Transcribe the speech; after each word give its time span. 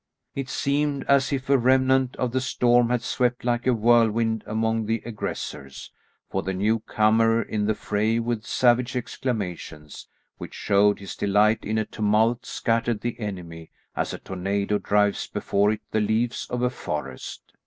It 0.33 0.49
seemed 0.49 1.03
as 1.03 1.31
if 1.31 1.47
a 1.47 1.59
remnant 1.59 2.15
of 2.15 2.31
the 2.31 2.41
storm 2.41 2.89
had 2.89 3.03
swept 3.03 3.45
like 3.45 3.67
a 3.67 3.73
whirlwind 3.75 4.43
among 4.47 4.87
the 4.87 5.03
aggressors, 5.05 5.91
for 6.27 6.41
the 6.41 6.53
newcomer 6.55 7.39
in 7.39 7.65
the 7.67 7.75
fray, 7.75 8.17
with 8.17 8.43
savage 8.43 8.95
exclamations, 8.95 10.07
which 10.39 10.55
showed 10.55 10.97
his 10.97 11.15
delight 11.15 11.63
in 11.63 11.77
a 11.77 11.85
tumult, 11.85 12.47
scattered 12.47 13.01
the 13.01 13.19
enemy 13.19 13.69
as 13.95 14.11
a 14.11 14.17
tornado 14.17 14.79
drives 14.79 15.27
before 15.27 15.69
it 15.71 15.81
the 15.91 16.01
leaves 16.01 16.47
of 16.49 16.63
a 16.63 16.71
forest. 16.71 17.53